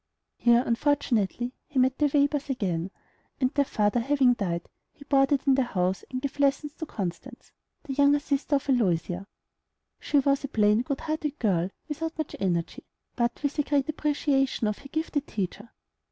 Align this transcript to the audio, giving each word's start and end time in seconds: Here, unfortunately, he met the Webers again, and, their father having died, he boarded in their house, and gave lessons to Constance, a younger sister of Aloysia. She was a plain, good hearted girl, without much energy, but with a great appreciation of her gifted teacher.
Here, 0.39 0.63
unfortunately, 0.65 1.53
he 1.67 1.77
met 1.77 1.99
the 1.99 2.09
Webers 2.11 2.49
again, 2.49 2.89
and, 3.39 3.53
their 3.53 3.63
father 3.63 3.99
having 3.99 4.33
died, 4.33 4.67
he 4.91 5.03
boarded 5.05 5.45
in 5.45 5.53
their 5.53 5.65
house, 5.67 6.03
and 6.09 6.19
gave 6.23 6.39
lessons 6.39 6.73
to 6.77 6.87
Constance, 6.87 7.51
a 7.87 7.91
younger 7.93 8.17
sister 8.19 8.55
of 8.55 8.67
Aloysia. 8.67 9.27
She 9.99 10.17
was 10.17 10.43
a 10.43 10.47
plain, 10.47 10.81
good 10.81 11.01
hearted 11.01 11.37
girl, 11.37 11.69
without 11.87 12.17
much 12.17 12.35
energy, 12.39 12.83
but 13.15 13.43
with 13.43 13.59
a 13.59 13.63
great 13.63 13.89
appreciation 13.89 14.65
of 14.65 14.79
her 14.79 14.87
gifted 14.89 15.27
teacher. 15.27 15.69